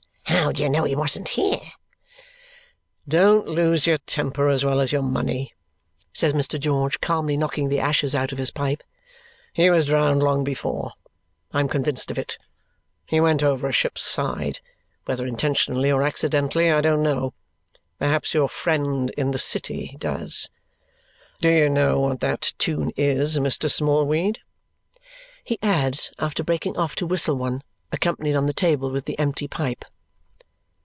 [0.25, 1.59] "How do you know he wasn't here?"
[3.07, 5.53] "Don't lose your temper as well as your money,"
[6.13, 6.59] says Mr.
[6.59, 8.81] George, calmly knocking the ashes out of his pipe.
[9.53, 10.93] "He was drowned long before.
[11.53, 12.37] I am convinced of it.
[13.05, 14.61] He went over a ship's side.
[15.05, 17.33] Whether intentionally or accidentally, I don't know.
[17.99, 20.49] Perhaps your friend in the city does.
[21.41, 23.69] Do you know what that tune is, Mr.
[23.69, 24.39] Smallweed?"
[25.43, 29.47] he adds after breaking off to whistle one, accompanied on the table with the empty
[29.47, 29.85] pipe.